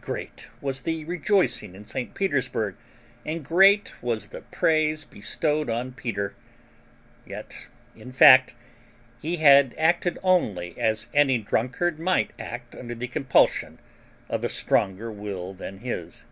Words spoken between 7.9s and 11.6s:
in fact, he had acted only as any